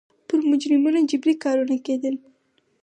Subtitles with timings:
[0.27, 2.15] پر مجرمینو جبري کارونه کېدل.